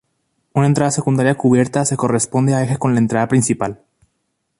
[0.53, 3.83] Una entrada secundaria cubierta se corresponde a eje con la entrada principal.